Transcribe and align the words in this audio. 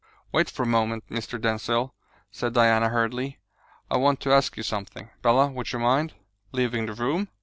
"Wait 0.31 0.49
for 0.49 0.63
a 0.63 0.65
moment, 0.65 1.07
Mr. 1.11 1.39
Denzil," 1.39 1.93
said 2.31 2.53
Diana 2.55 2.89
hurriedly. 2.89 3.37
"I 3.91 3.97
want 3.97 4.19
to 4.21 4.33
ask 4.33 4.57
you 4.57 4.63
something. 4.63 5.11
Bella, 5.21 5.49
would 5.51 5.71
you 5.71 5.77
mind" 5.77 6.15
"Leaving 6.53 6.87
the 6.87 6.95
room? 6.95 7.27